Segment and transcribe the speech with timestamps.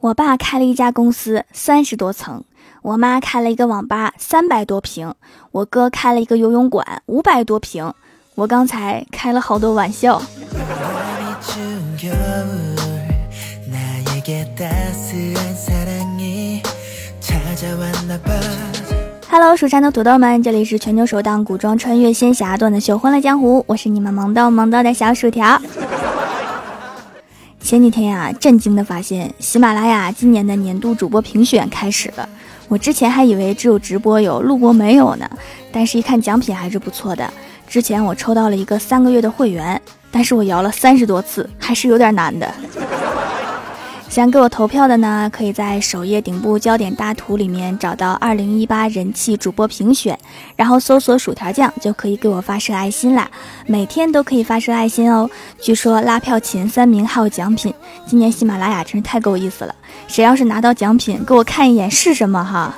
[0.00, 2.42] 我爸开了一家公司，三十多层；
[2.82, 5.10] 我妈开了一个网吧，三百多平；
[5.50, 7.92] 我哥开了一个游泳馆，五百多平。
[8.36, 10.22] 我刚才开了好多玩笑。
[19.28, 25.60] Hello，蜀山的土豆们，这里是全球首档古装穿越仙侠段的《秀欢乐江湖》，我是你们萌到萌到的小薯条。
[27.60, 32.26] 前几天呀，震惊的发现喜马拉雅今年的年度主播评选开始了。
[32.66, 35.28] 我之前还以为只有直播有，录播没有呢。
[35.70, 37.30] 但是，一看奖品还是不错的。
[37.66, 42.50] 之前我抽到了一个三个月的会员，但是我摇了三十多次，还是有点难的。
[44.08, 50.18] 想给我投票的呢，可以在首页顶部焦点大图里面找到二零一八人气主播评选，
[50.56, 53.30] 然后搜索薯条酱就可以给我发射爱心啦。
[53.66, 55.30] 每天都可以发射爱心哦。
[55.60, 57.72] 据说拉票前三名还有奖品，
[58.06, 59.74] 今年喜马拉雅真是太够意思了。
[60.08, 62.74] 谁要是拿到奖品，给我看一眼是什么哈？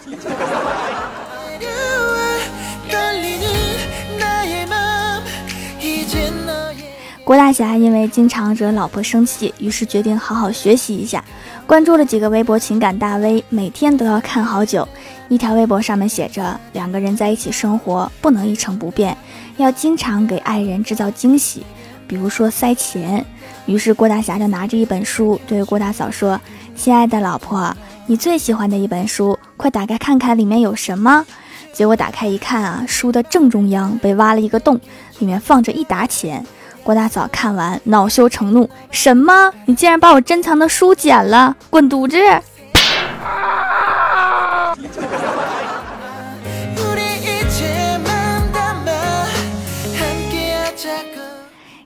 [7.30, 11.24] 郭大侠因为经常惹老婆生气，于是决定好好学习一下，
[11.64, 14.88] 关注了几个微博情感大 V，每天都要看好久。
[15.28, 19.16] 一条微博上面写着：两个人在一起生活不能一成不变，
[19.58, 21.64] 要经常给爱人制造惊喜，
[22.08, 23.24] 比如说塞钱。
[23.66, 26.40] 于是郭大侠就拿着一本书对郭大嫂说
[26.74, 27.72] ：“亲爱的老婆，
[28.06, 31.24] 你最喜欢的一本书，快打开看看里面有什么。”
[31.72, 34.80] 结果打开一看啊，书的正中央被挖了一个洞，
[35.20, 36.44] 里面放着一沓钱。
[36.82, 39.52] 郭大嫂看完，恼羞成怒：“什么？
[39.66, 41.54] 你竟然把我珍藏的书捡了！
[41.68, 42.16] 滚犊子！”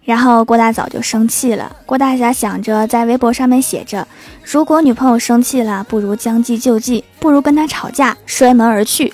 [0.05, 1.75] 然后郭大嫂就生气了。
[1.87, 4.07] 郭大侠想着在微博上面写着
[4.45, 9.13] ：“如果女朋友生气了，不如将计就计，不如跟她吵架，摔门而去。”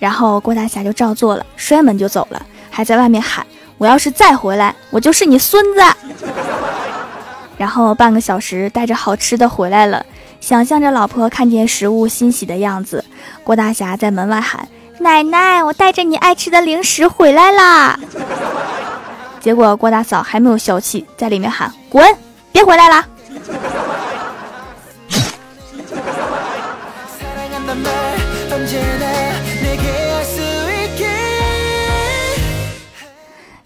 [0.00, 3.46] 然后郭大侠就照做了，摔门就走了，还在外面喊。
[3.80, 5.80] 我要是再回来，我就是你孙子。
[7.56, 10.04] 然后半个小时带着好吃的回来了，
[10.38, 13.02] 想象着老婆看见食物欣喜的样子，
[13.42, 14.68] 郭大侠在门外喊
[15.00, 17.98] ：“奶奶，我带着你爱吃的零食回来啦！”
[19.40, 22.04] 结果郭大嫂还没有消气，在里面喊：“滚，
[22.52, 23.06] 别回来了。”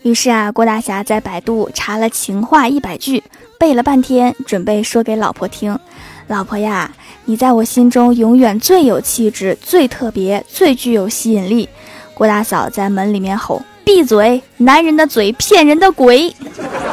[0.04, 3.24] 于是啊，郭大侠在百度查了情话一百句，
[3.58, 5.78] 背了半天，准备说给老婆听。
[6.26, 6.92] 老婆呀，
[7.24, 11.66] 你在我心中永远最有气质、最特别、最具有吸引力。
[12.12, 14.42] 郭大嫂在门里面吼：“闭嘴！
[14.58, 16.36] 男人的嘴骗人的鬼。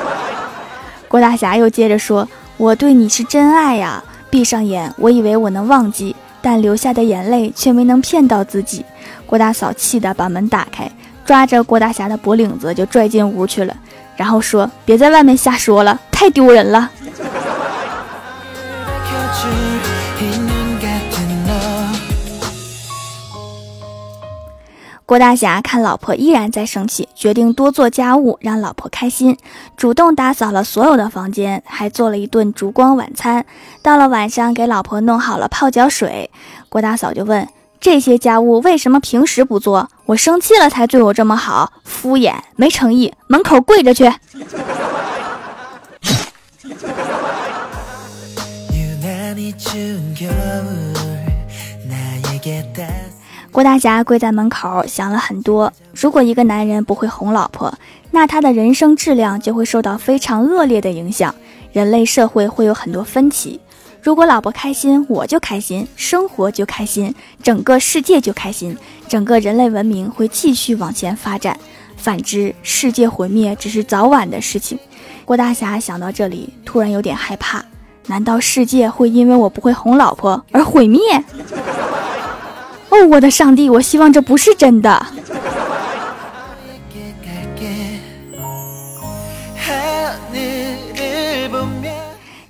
[1.09, 8.85] ”郭大侠又接着说：“我对你是真爱呀，闭上眼，我以为我能忘记，但流下的眼泪却没能骗到自己。”
[9.27, 10.89] 郭大嫂气得把门打开。
[11.31, 13.73] 抓着郭大侠的脖领子就拽进屋去了，
[14.17, 16.91] 然后说：“别在外面瞎说了，太丢人了。”
[25.05, 29.37] 郭大侠看老婆依然在生气，决定多做家务让老婆开心，
[29.77, 33.45] 主动打扫了所有的房间，还做了一顿烛光晚餐。
[33.81, 36.29] 到了晚上，给老婆弄好了泡脚水，
[36.67, 37.47] 郭大嫂就问。
[37.81, 39.89] 这些家务为什么平时不做？
[40.05, 44.13] 我生气了才对我这么好，敷衍没诚意，门口跪着去。
[53.51, 57.73] 郭大侠跪在门口想了很多，如果一个男人不会哄老婆，
[58.11, 61.33] 那他的人生质量就会受到非常恶劣的影响，
[61.73, 63.59] 人类社会会有很多分歧。
[64.03, 67.13] 如果老婆开心，我就开心，生活就开心，
[67.43, 68.75] 整个世界就开心，
[69.07, 71.55] 整个人类文明会继续往前发展。
[71.97, 74.79] 反之，世界毁灭只是早晚的事情。
[75.23, 77.63] 郭大侠想到这里，突然有点害怕。
[78.07, 80.99] 难道世界会因为我不会哄老婆而毁灭？
[82.89, 83.69] 哦，我的上帝！
[83.69, 85.05] 我希望这不是真的。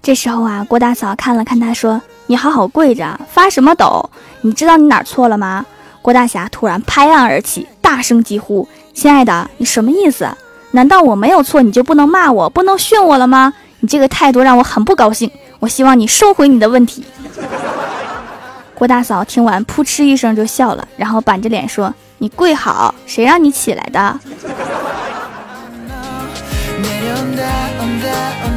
[0.01, 4.09] 这时候啊，郭大嫂看了看他，说：“你好好跪着，发什么抖？
[4.41, 5.63] 你知道你哪儿错了吗？”
[6.01, 10.27] 郭大侠突然拍案而起，大声疾呼：“亲爱的，你什么意思？
[10.71, 13.53] 难道我没有错，你就不能骂我，不能训我了吗？
[13.81, 15.29] 你这个态度让我很不高兴。
[15.59, 17.05] 我希望你收回你的问题。
[18.73, 24.19] ”郭大嫂听完，扑哧一声就笑了，然后板着脸说：“你跪好，谁让你起来的？”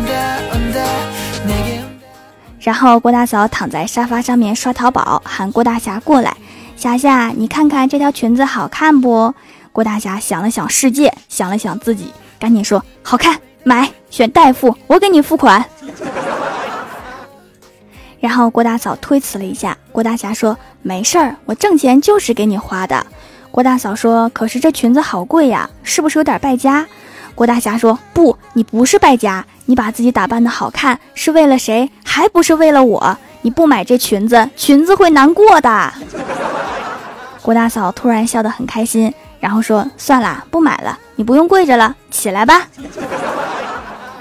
[2.64, 6.34] 然后郭大嫂躺在沙发上面刷淘宝，喊郭大侠过来。
[6.76, 9.34] 霞霞，你看看这条裙子好看不？
[9.70, 15.62] 郭大侠想了想世界，想了想自己，赶紧说好看，买，选代付，我给你付款。
[18.18, 23.06] 然后郭大嫂推辞了一下，郭大侠说没事儿，我挣钱就是给你花的。
[23.50, 26.86] 郭大嫂说可是这裙子好贵呀，是不是有点败家？
[27.34, 31.90] 郭大侠说不，你不是败家，你把自己打扮的好看是为了谁？
[32.14, 33.18] 还不是为了我？
[33.42, 35.92] 你不买这裙子，裙子会难过的。
[37.42, 42.68] 郭大嫂突然笑得很开心，然后说：“算了，不买了，你不用跪着了，起来吧。”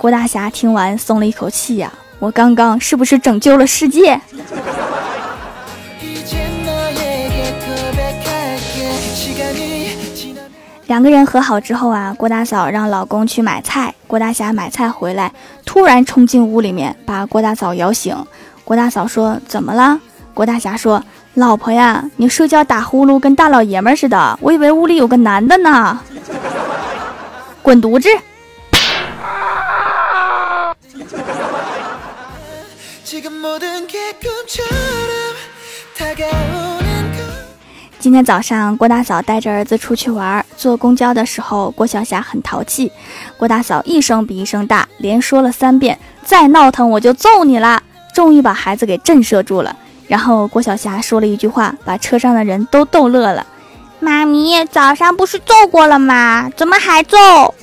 [0.01, 4.19] 郭大侠听完松了一口气呀，我刚刚是不是拯救了世界？
[10.93, 15.33] 两个人和好之后啊，郭大嫂让老公去买菜，郭大侠买菜回来，
[15.65, 18.15] 突然冲进屋里面，把郭大嫂摇醒。
[18.63, 19.99] 郭大嫂说：“怎么了？”
[20.35, 21.03] 郭大侠说。
[21.33, 25.99] 老婆呀，你睡觉打呼噜跟大老爷们似的，我以为屋里有个男的呢。
[27.63, 28.07] 滚犊子！
[37.99, 42.89] 今天早上，郭大嫂带着儿子出去玩，坐公交的时候，郭晓霞很淘气，
[43.35, 47.83] 郭大嫂一声比一声大，连说了三遍：“再闹腾我就揍你了！”
[48.15, 49.75] 终于把孩子给震慑住了。
[50.07, 53.45] 然后郭晓霞说了一句话，把车上的人都逗乐了。
[53.99, 56.49] 妈咪，早上不是揍过了吗？
[56.55, 57.53] 怎么还揍？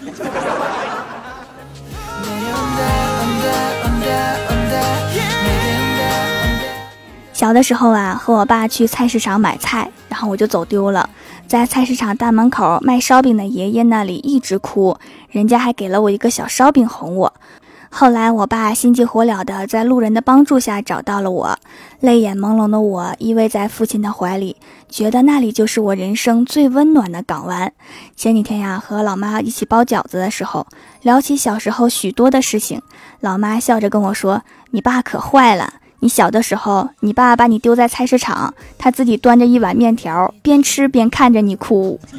[7.33, 11.09] 小的时候啊，和我爸去菜市场买菜，然后我就走丢了，
[11.51, 14.97] 在菜市场大门口卖烧饼的爷爷那里一直哭，
[15.31, 17.35] 人家还给了我一个小烧饼哄我。
[17.91, 21.59] 后来，我爸心急火燎的在路人的帮助下找到了我，
[21.99, 24.55] 泪眼朦胧的我依偎在父亲的怀里，
[24.89, 27.73] 觉得那里就是我人生最温暖的港湾。
[28.15, 30.69] 前几天呀，和老妈一起包饺子的时候，
[31.03, 32.81] 聊起小时候许多的事情，
[33.19, 42.01] 老妈笑着跟我说：“你爸可坏了，你小的时候，你爸把你丢在菜市场，他自己端着一碗面条，边吃边看着你哭。”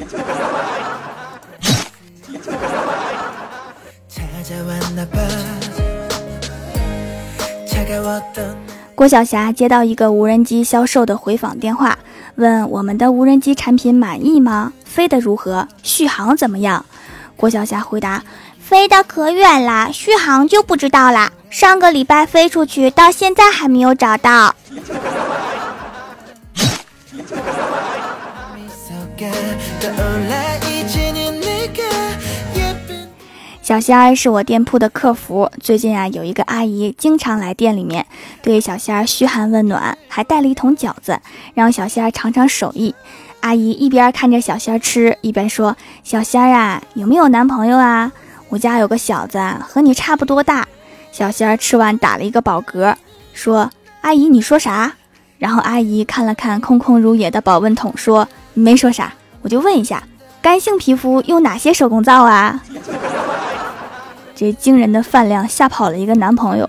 [8.94, 11.98] 郭晓霞接到一个无人机销售的回访电话，
[12.36, 14.72] 问我们的无人机产品满意吗？
[14.84, 15.66] 飞得如何？
[15.82, 16.84] 续航怎么样？
[17.34, 18.22] 郭晓霞回答：
[18.72, 21.30] 飞得可远了，续航就不知道啦。
[21.50, 24.54] 上个礼拜飞出去，到现在还没有找到。
[33.60, 38.06] 小仙儿是我店铺的客服，最近啊，有一个阿姨经常来店里面，
[38.40, 41.20] 对小仙儿嘘寒问暖，还带了一桶饺子，
[41.52, 42.94] 让小仙儿尝尝手艺。
[43.40, 48.10] 阿姨一边看着小仙儿吃，一边说：“小仙儿啊，有没有男朋友啊？
[48.52, 50.68] 我家有个小子和你差不多大。”
[51.10, 52.94] 小仙儿吃完打了一个饱嗝，
[53.32, 53.70] 说
[54.02, 54.92] ：“阿姨，你说啥？”
[55.40, 60.02] 然后阿姨看了看空空如也的保温桶，说：“没说啥，我就问一下，
[60.42, 62.62] 干性皮肤用哪些手工皂啊？”
[64.36, 66.68] 这惊人的饭量吓跑了一个男朋友。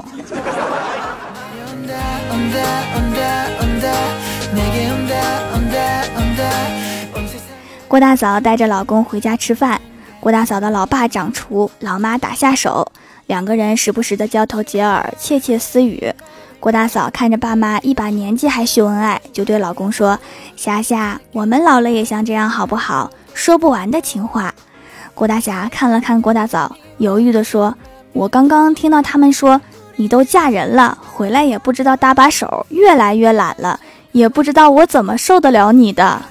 [7.88, 9.80] 郭大嫂带着老公回家吃饭，
[10.24, 12.90] 郭大嫂的老爸掌厨，老妈打下手，
[13.28, 16.14] 两个人时不时的交头接耳，窃窃私语。
[16.62, 20.18] 郭大嫂看着爸妈一把年纪还秀恩爱，就对老公说
[20.56, 24.56] ：“霞霞，我们老了也像这样好不好？”说不完的情话。
[25.14, 26.74] 郭大侠看了看郭大嫂。
[27.00, 27.76] 犹豫地说
[28.14, 29.60] ：“我刚刚听到他们说
[29.98, 33.78] 你都嫁人了，回来也不知道搭把手，越来越懒了，
[34.14, 36.22] 也不知道我怎么受得了你的。”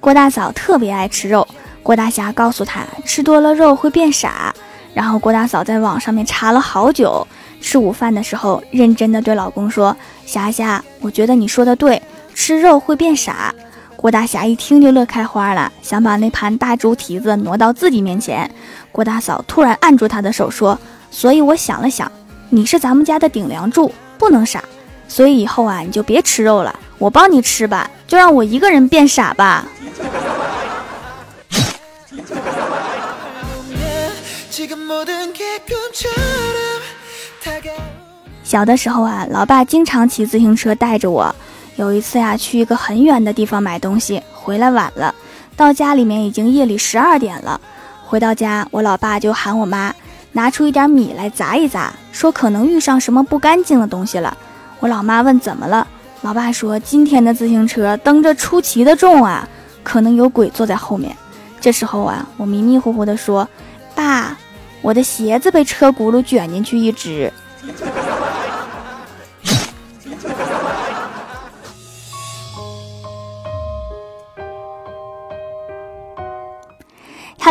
[0.00, 1.46] 郭大嫂特别爱吃肉，
[1.82, 4.52] 郭大侠告诉她吃多了肉会变傻，
[4.94, 7.26] 然后郭大嫂在网上面查了好久。
[7.60, 12.00] 吃午饭的时候，认真的对老公说：“霞霞，我觉得你说的对，
[12.34, 13.54] 吃肉会变傻。”
[13.94, 18.50] 郭大侠一听就乐开花了，想把那盘大猪蹄子挪到自己面前。
[18.90, 20.78] 郭大嫂突然按住他的手说
[21.12, 22.10] ：“所以我想了想，
[22.48, 24.64] 你是咱们家的顶梁柱，不能傻，
[25.06, 29.66] 所以以后啊，你就别吃肉了，我帮你吃吧，就让我一个人变傻吧。”
[38.42, 41.34] 小的时候啊，老爸经常骑自行车带着我。
[41.76, 45.14] 有一次呀，去一个很远的地方买东西，回来晚了。
[45.56, 47.60] 到家里面已经夜里十二点了。
[48.04, 49.94] 回到家，我老爸就喊我妈
[50.32, 54.36] 拿出一点米来砸一砸，说可能遇上什么不干净的东西了。
[54.80, 55.86] 我老妈问怎么了，
[56.22, 59.48] 老爸说今天的自行车蹬着出奇的重啊，
[59.82, 61.16] 可能有鬼坐在后面。
[61.60, 63.48] 这时候啊，我迷迷糊糊的说
[63.94, 64.36] ：“爸，
[64.82, 67.32] 我的鞋子被车轱辘卷进去一只。”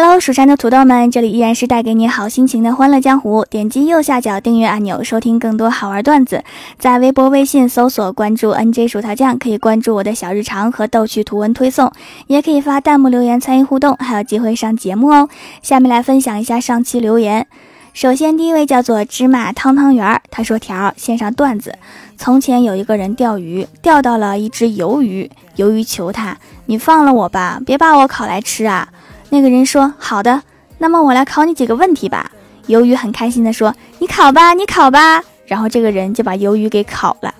[0.01, 3.43] Hello，蜀山的土豆们，这里依然是带给你好心情的欢乐江湖。
[3.49, 6.41] 点击右下角订阅按钮，收听更多好玩段子。
[6.77, 11.91] 在微博、微信搜索关注 NJ 薯条酱，可以关注我的小日常和逗趣图文推送，
[12.27, 15.27] 也可以发弹幕留言参与互动，还有机会上节目哦。
[15.61, 17.45] 下面来分享一下上期留言。
[17.91, 21.77] 首先，第一位叫做芝麻汤汤圆，他说：“条线上段子，
[22.15, 26.37] 从前有一个人钓鱼，钓到了一只鱿鱼，鱿鱼求他：
[26.67, 28.87] 你放了我吧，别把我烤来吃啊。”
[29.29, 30.41] 那个人说：“好的，
[30.79, 32.31] 那么我来考你几个问题吧。”
[32.67, 37.33] 鱿鱼很开心地说：“你考吧，你考吧。”然后这个人就把鱿鱼给烤了。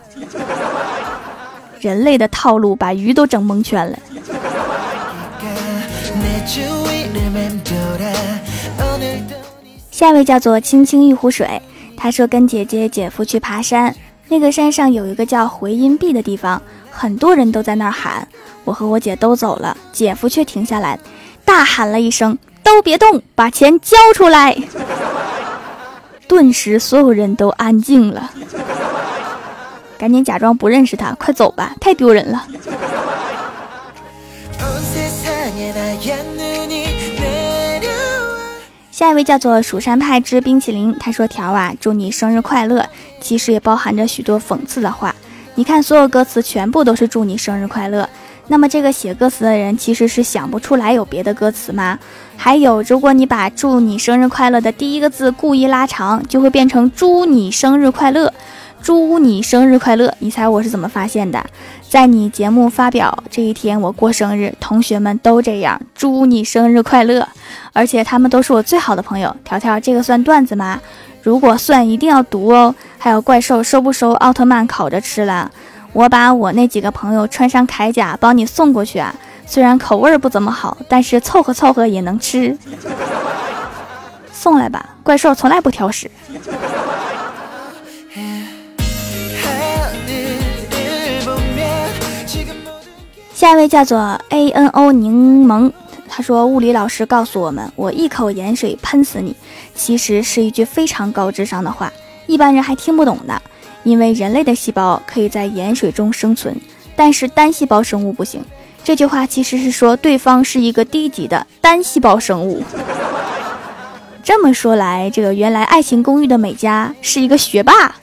[1.79, 3.97] 人类的套路把鱼都整蒙圈了。
[9.91, 11.61] 下一位叫做青青一壶水，
[11.95, 13.95] 他说跟姐姐姐夫去爬山，
[14.27, 18.27] 那个山上有一个叫回音壁的地方，很多人都在那儿喊，
[18.63, 20.97] 我和我姐都走了，姐夫却停下来。
[21.45, 24.55] 大喊了一声：“都别动，把钱交出来！”
[26.27, 28.31] 顿时，所有人都安静了。
[29.97, 32.45] 赶紧假装不认识他，快走吧，太丢人了。
[38.91, 42.85] 下一位叫做蜀山派之冰淇淋，他说：“条啊，祝你生日快乐。”
[43.19, 45.15] 其实也包含着许多讽刺的话。
[45.55, 48.07] 你看，所有歌词全部都是祝你生日快乐。
[48.49, 51.97] 那么这个写歌词的人其实是想不出来有别的歌词吗？
[52.35, 58.33] 还有，如果你把“祝你生日快乐”的第一个字故意拉长，就会变成“祝你生日快乐”。
[58.81, 60.15] 祝你生日快乐！
[60.19, 61.45] 你猜我是怎么发现的？
[61.89, 67.27] 在你节目发表这一天，我过生日，同学们都这样祝你生日快乐，
[67.73, 69.35] 而且他们都是我最好的朋友。
[69.43, 70.79] 条条，这个算段子吗？
[71.21, 72.73] 如果算，一定要读哦。
[72.97, 75.51] 还有怪兽收不收奥特曼烤着吃了？
[75.93, 79.13] 我把我那几个朋友穿上铠甲，帮你送过去啊！
[79.45, 82.55] 虽然口味不怎么好，但是凑合凑合也能吃。
[84.31, 86.09] 送来吧，怪兽从来不挑食。
[93.33, 95.71] 下一位叫做 A N O 柠檬，
[96.07, 99.35] 他说物理老师告诉我们，我一口盐水喷死你，
[99.73, 101.91] 其实是一句非常高智商的话，
[102.27, 103.41] 一般人还听不懂的。
[103.89, 106.55] 因为人类的细胞可以在盐水中生存，
[106.95, 108.39] 但是单细胞生物不行。
[108.83, 112.63] 这句话其实是说对方是一个低级的单细胞生物。
[114.23, 117.95] 这么说来，这个原来《爱情公寓》的美嘉是一个学霸。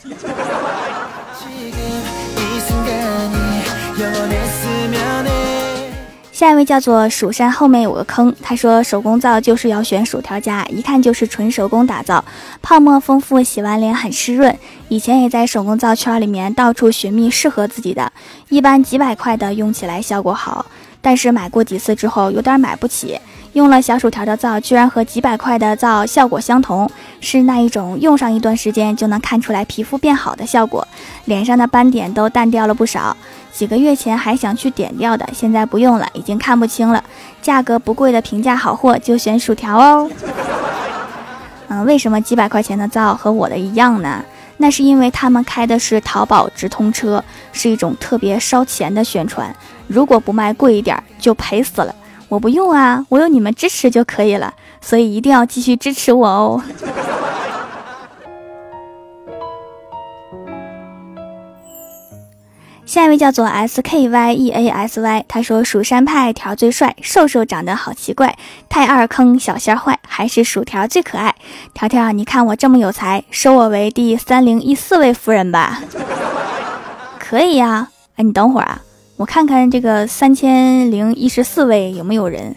[6.37, 12.23] 下一位叫做蜀山后面有个坑，他说手工皂就是要选薯条家，一看就是纯手工打造，
[12.61, 14.55] 泡沫丰富，洗完脸很湿润。
[14.89, 18.13] 以前也在手工皂圈里面到处寻觅适合自己的，
[18.51, 20.67] 一般几百块的用起来效果好，
[21.01, 23.19] 但是买过几次之后有点买不起。
[23.55, 26.87] 用了小薯条的皂，居然和几百块的皂效果相同，
[27.19, 30.87] 是那一种用上一段时间就能看出来皮肤变好的效果，
[31.25, 33.17] 脸上的斑点都淡掉了不少。
[33.57, 37.03] 几个月前还想去点掉的，现在不用了，已经看不清了。
[37.41, 40.11] 价格不贵的平价好货就选薯条哦。
[41.69, 44.23] 嗯，为什么几百块钱的皂和我的一样呢？
[44.59, 49.57] 那是因为他们开的是淘宝直通车，是一种特别烧钱的宣传。
[49.87, 51.95] 如果不卖贵一点，就赔死了。
[52.29, 56.63] 我不用啊，我有你们支持就可以了，所以一定要继续支持我哦。
[62.87, 68.39] 下一位叫做 S K Y E A S Y，他说蜀山派条最帅，瘦瘦长得好奇怪，
[68.69, 71.35] 太二坑小仙坏，还是薯条最可爱。
[71.75, 75.83] 条条，你看我这么有才，收我为第三零一四位夫人吧。
[77.19, 78.81] 可以呀，哎，你等会儿啊。
[79.17, 82.55] 我看看这个三千零一十四位有没有人？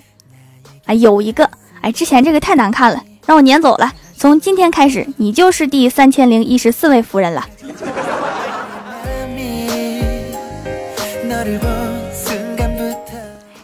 [0.85, 1.49] 哎，有一个。
[1.81, 3.91] 哎，之前这个太难看了，让我撵走了。
[4.15, 7.47] 从今天开始，你就是第三千零一十四位夫人了。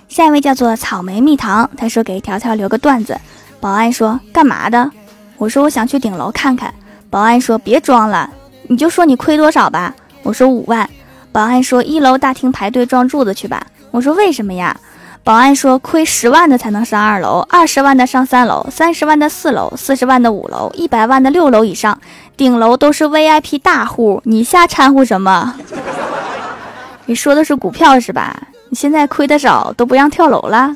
[0.08, 3.20] 下一位叫做草莓蜜糖，他说给条条留个段子。
[3.60, 4.90] 保安说干嘛的？
[5.38, 6.74] 我说我想去顶楼看看。
[7.10, 8.30] 保安说别装了，
[8.68, 9.94] 你就说你亏多少吧。
[10.24, 10.90] 我说五万。
[11.32, 14.76] 保安说：“一楼大厅排队撞柱子去吧。”我说：“为什么呀？”
[15.22, 22.00] 保安说亏十万的才能上二楼，二十万的上三楼，三十万的四楼，四十万的五楼，一百万的六楼以上，
[22.38, 25.56] 顶楼都是 VIP 大户，你瞎掺和什么？
[27.06, 28.36] 你说的是股票是吧？
[28.70, 30.76] 你现在亏的少，都不让跳楼了。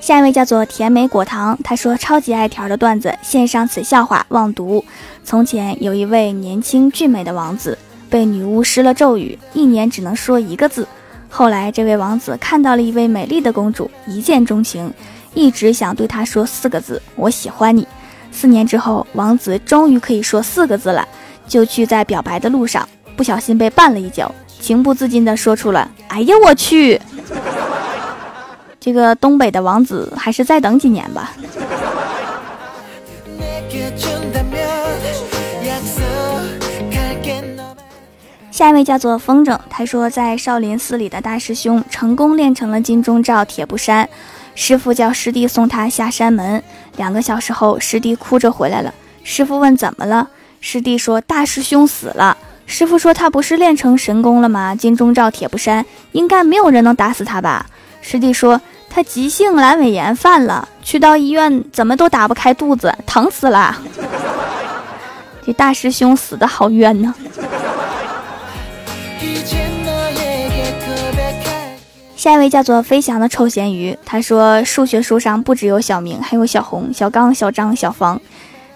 [0.00, 4.84] 下一位叫做甜美果糖，他说超级爱条的段子，献上此笑话，望读。
[5.24, 7.78] 从前有一位年轻俊美的王子。
[8.10, 10.84] 被女巫施了咒语，一年只能说一个字。
[11.28, 14.92] 后来，这位王子看到了一位美丽的公主，一见钟情，
[15.32, 17.86] 一直想对她说四个字：“我喜欢你。”
[18.32, 21.06] 四年之后，王子终于可以说四个字了，
[21.46, 27.00] 就去在表白的路上，不小心被绊了一跤，情不自禁地说出了：“哎呀，我去！”
[28.80, 31.32] 这个东北的王子还是再等几年吧。
[38.50, 44.08] 下一位叫做风筝，他说在少林寺里的大师兄成功练成了金钟罩铁布衫，
[44.54, 46.62] 师傅叫师弟送他下山门。
[47.00, 48.92] 两个小时后，师弟哭着回来了。
[49.24, 50.28] 师傅问怎么了，
[50.60, 52.36] 师弟说大师兄死了。
[52.66, 54.74] 师傅说他不是练成神功了吗？
[54.74, 57.64] 金钟罩铁布衫，应该没有人能打死他吧？
[58.02, 63.80] 师弟说他急性阑尾炎犯了，去到医院怎么都打不开肚子，疼死了。
[65.46, 67.14] 这大师兄死的好冤呢。
[72.20, 78.20] 下一位叫做飞翔的臭咸鱼，他说数学书上不只有小明，还有小红、小刚、小张、小方、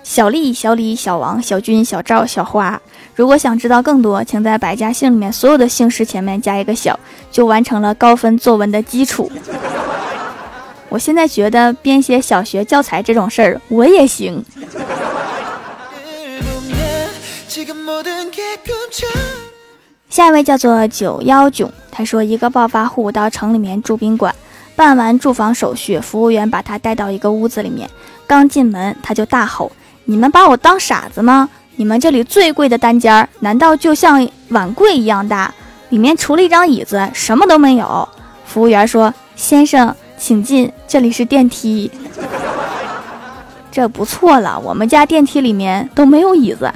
[0.02, 2.80] 小丽、小李、小王、小军、小赵、小花。
[3.14, 6.98] 如果想知道更多，请在百家姓里面所有的姓氏前面加一个小，
[7.30, 9.30] 就完成了高分作文的基础。
[10.88, 14.42] 我现在觉得编写小学教材这种事儿，我也行。
[20.14, 24.33] 下一位叫做九幺囧，他说一个暴发户到城里面住宾馆，
[24.76, 27.91] 办完住房手续，服务员把他带到一个屋子里面，
[28.25, 29.73] 刚进门他就大吼
[30.06, 31.49] ：“你们把我当傻子吗？
[31.75, 35.52] 你们这里最贵的单间儿，难道就像碗柜一样大？
[35.88, 38.08] 里面除了一张椅子，什么都没有。”
[38.47, 41.91] 服务员说：“先生，请进，这里是电梯。”
[43.73, 46.73] 这不错了，我们家电梯里面都没有椅子。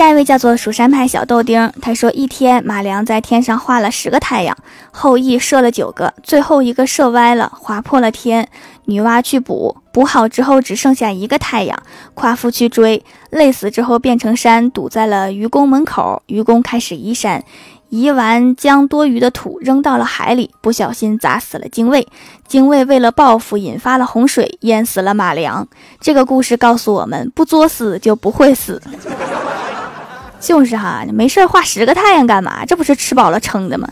[0.00, 4.56] 下一位叫做蜀山派小豆丁，他说一天马良在天上画了十个太阳，
[4.90, 8.48] 后羿射了九个，最后一个射歪了，划破了天。
[8.86, 11.78] 女娲去补，补好之后只剩下一个太阳。
[12.14, 16.22] 夸父去追，累死之后变成山，堵在了愚公门口。
[16.28, 17.44] 愚公开始移山，
[17.90, 22.08] 移完将多余的土扔到了海里，不小心砸死了精卫。
[22.48, 25.68] 精卫为了报复，引发了洪水，淹死了马良。
[26.00, 28.80] 这个故事告诉我们，不作死就不会死。
[30.40, 32.64] 就是哈，你没事画十个太阳干嘛？
[32.64, 33.88] 这不是吃饱了撑的吗？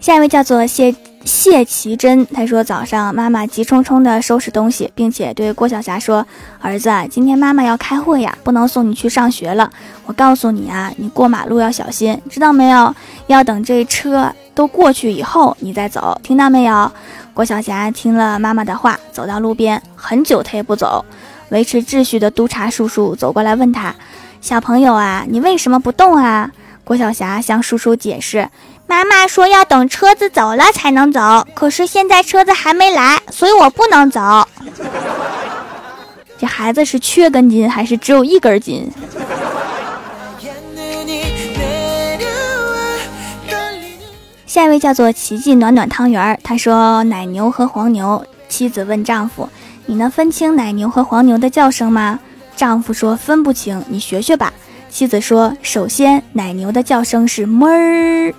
[0.00, 6.26] 下一位叫做谢谢奇珍，他说早上妈妈急匆匆的收拾东西，并且对郭晓霞说
[6.60, 9.70] ：“儿子，今天妈妈要开会呀，不能送你去上学了。
[10.04, 12.94] 我告诉你啊，你过马路要小心，知道没有？
[13.26, 16.92] 要等这车都过去以后你再走，听到没有？”
[17.34, 21.04] 郭晓霞听了妈妈的话，走到路边，很久她也不走。
[21.48, 23.92] 维持秩序的督察叔叔走过来问他
[24.40, 26.48] ：“小朋友啊，你为什么不动啊？”
[26.84, 28.48] 郭晓霞向叔叔解释
[28.86, 34.46] ：“妈妈说要等车子走了才能走，可是现在车子还没来，所以我不能走。”
[36.38, 38.88] 这孩子是缺根筋还是只有一根筋？
[44.54, 49.48] 下一位叫做奇迹暖暖汤圆儿，他说：“奶牛和黄牛。”妻子问丈夫
[49.86, 52.20] ：“你能分清奶牛和黄牛的叫声吗？”
[52.54, 54.52] 丈夫说：“分不清，你学学吧。”
[54.88, 58.32] 妻子说：“首先，奶牛的叫声是哞儿。”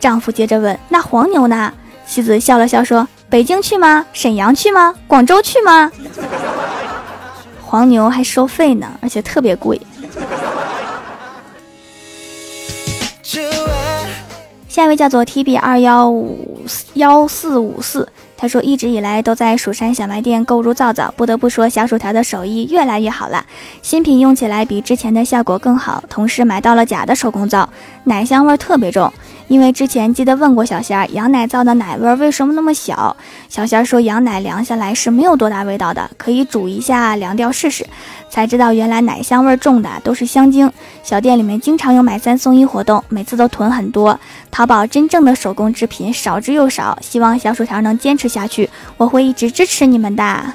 [0.00, 1.70] 丈夫接着问：“那黄牛呢？”
[2.08, 4.06] 妻子笑了笑说：“北京去吗？
[4.14, 4.94] 沈阳去吗？
[5.06, 5.92] 广州去吗？
[7.60, 9.78] 黄牛还收费呢，而且特别贵。”
[14.78, 16.64] 下一位叫做 T B 二幺五
[16.94, 18.08] 幺四五四，
[18.40, 23.44] 他说一直以来都在蜀山小卖店购入皂皂，不得不说小薯条的手艺越来越好了，
[23.82, 26.02] 新品用起来比之前的效果更好。
[26.08, 27.68] 同时买到了假的手工皂，
[28.04, 29.12] 奶香味特别重。
[29.48, 33.16] 因为之前记得问过小仙儿，羊奶皂的奶味为什么那么小？
[33.48, 37.86] 小仙儿说羊奶凉下来是没有多大味道的，可以煮一下凉掉试试。
[38.28, 40.70] 才知道原来奶香味重的都是香精。
[41.02, 44.20] 小店里面经常有买三送一活动，每次都囤很多。
[44.50, 50.52] 淘宝真正的手工制品少之又少，希望小薯条能坚持下去，我会一直支持你们的。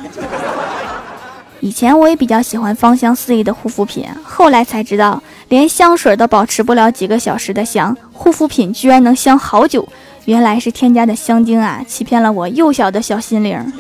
[1.60, 9.88] 以前我也比较喜欢芳香四溢的护肤品，后来才知道，连香水都保持不了几个小时的香，护肤品居然能香好久，
[10.26, 13.74] 原来是添加的香精啊，欺骗了我幼小的小心灵。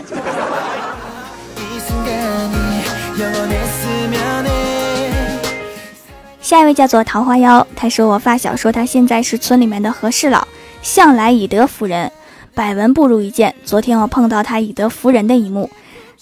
[6.41, 10.47] 下一位叫做桃花妖，他说我发小说他现在是村里面的和事佬，
[10.82, 12.10] 向来以德服人，
[12.56, 13.56] 百闻不如一见。
[13.66, 15.70] 昨天我碰到他以德服人的一幕。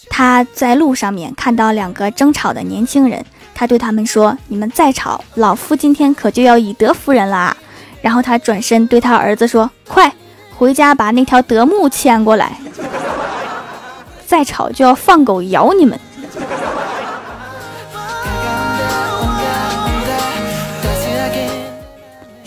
[0.10, 7.56] 他在路上面看到两个争吵的年轻人，他对他们说：“你们再吵，老夫今天可就要以德服人啦。”
[8.02, 10.12] 然后他转身对他儿子说：“快
[10.58, 12.58] 回家把那条德牧牵过来，
[14.26, 16.00] 再吵就要放狗咬你们。”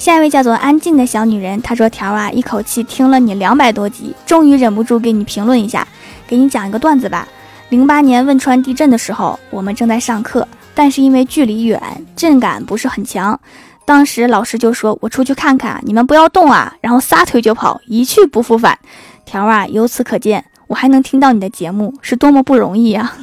[0.05, 5.88] 下一位叫做安静的小女人，她说：“条啊，一口气听了你两百多集，终于忍不住给你评论一下，
[6.27, 7.27] 给你讲一个段子吧。”
[7.71, 11.81] 零八年汶川地震的时候，我们正在上课，但是因为距离远，
[12.14, 13.40] 震感不是很强。
[13.87, 18.79] 当时老师就说：“我出去看看，你们不要动啊！”然后撒腿就跑，一去不复返。
[19.25, 23.17] 条啊，由此可见，我还能听到你的节目是多么不容易啊！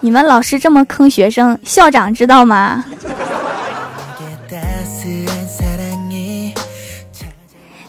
[0.00, 2.84] 你们老师这么坑学生，校长知道吗？